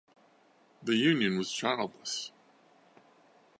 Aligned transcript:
The 0.81 0.95
union 0.95 1.37
was 1.37 1.51
childless. 1.51 2.31